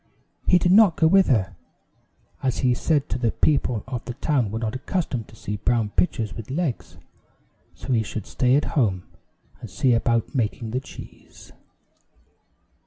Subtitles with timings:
[0.47, 1.55] He did not go with her,
[2.41, 6.33] as he said the people of the town were not accustomed to see brown pitchers
[6.33, 6.97] with legs,
[7.75, 9.03] so he should stay at home
[9.59, 11.51] and see about making the cheese.